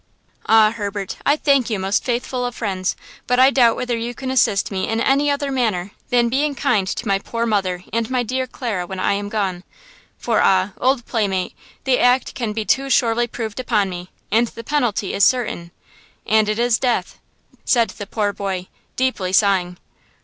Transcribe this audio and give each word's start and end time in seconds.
"Ah, 0.47 0.71
Herbert, 0.71 1.17
I 1.27 1.35
thank 1.35 1.69
you, 1.69 1.77
most 1.77 2.03
faithful 2.03 2.43
of 2.43 2.55
friends, 2.55 2.95
but 3.27 3.37
I 3.37 3.51
doubt 3.51 3.75
whether 3.75 3.95
you 3.95 4.15
can 4.15 4.31
assist 4.31 4.71
me 4.71 4.87
in 4.87 4.99
any 4.99 5.29
other 5.29 5.51
manner 5.51 5.91
than 6.09 6.21
in 6.21 6.29
being 6.29 6.55
kind 6.55 6.87
to 6.87 7.07
my 7.07 7.19
poor 7.19 7.45
mother 7.45 7.83
and 7.93 8.09
my 8.09 8.23
dear 8.23 8.47
Clara 8.47 8.87
when 8.87 8.99
I 8.99 9.13
am 9.13 9.29
gone–for 9.29 10.41
ah, 10.41 10.71
old 10.79 11.05
playmate, 11.05 11.53
the 11.83 11.99
act 11.99 12.33
can 12.33 12.51
be 12.51 12.65
too 12.65 12.89
surely 12.89 13.27
proved 13.27 13.59
upon 13.59 13.91
me, 13.91 14.09
and 14.31 14.47
the 14.47 14.63
penalty 14.63 15.13
is 15.13 15.23
certain–and 15.23 16.49
it 16.49 16.57
is 16.57 16.79
death!" 16.79 17.19
said 17.63 17.91
the 17.91 18.07
poor 18.07 18.33
boy, 18.33 18.69
deeply 18.95 19.31
sighing. 19.31 19.77